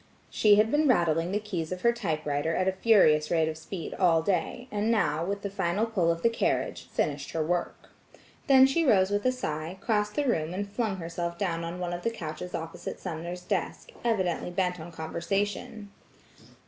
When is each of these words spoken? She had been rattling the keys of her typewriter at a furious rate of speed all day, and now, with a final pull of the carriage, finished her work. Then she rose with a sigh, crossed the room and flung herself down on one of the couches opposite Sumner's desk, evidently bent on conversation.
She 0.31 0.55
had 0.55 0.71
been 0.71 0.87
rattling 0.87 1.31
the 1.31 1.39
keys 1.39 1.71
of 1.71 1.81
her 1.81 1.93
typewriter 1.93 2.55
at 2.55 2.67
a 2.67 2.71
furious 2.71 3.29
rate 3.29 3.47
of 3.47 3.55
speed 3.55 3.93
all 3.93 4.23
day, 4.23 4.67
and 4.71 4.89
now, 4.89 5.23
with 5.23 5.45
a 5.45 5.49
final 5.51 5.85
pull 5.85 6.11
of 6.11 6.23
the 6.23 6.29
carriage, 6.29 6.85
finished 6.91 7.33
her 7.33 7.45
work. 7.45 7.91
Then 8.47 8.65
she 8.65 8.83
rose 8.83 9.11
with 9.11 9.27
a 9.27 9.31
sigh, 9.31 9.77
crossed 9.79 10.15
the 10.15 10.25
room 10.25 10.55
and 10.55 10.67
flung 10.67 10.95
herself 10.97 11.37
down 11.37 11.63
on 11.63 11.77
one 11.77 11.93
of 11.93 12.01
the 12.01 12.09
couches 12.09 12.55
opposite 12.55 12.99
Sumner's 12.99 13.43
desk, 13.43 13.91
evidently 14.03 14.49
bent 14.49 14.79
on 14.79 14.91
conversation. 14.91 15.91